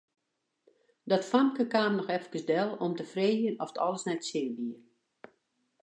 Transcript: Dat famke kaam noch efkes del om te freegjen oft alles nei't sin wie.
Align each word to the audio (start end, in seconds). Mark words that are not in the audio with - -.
Dat 1.03 1.25
famke 1.31 1.65
kaam 1.73 1.93
noch 1.97 2.11
efkes 2.17 2.47
del 2.51 2.69
om 2.85 2.91
te 2.95 3.05
freegjen 3.13 3.59
oft 3.63 3.81
alles 3.83 4.03
nei't 4.07 4.27
sin 4.31 4.49
wie. 4.57 4.75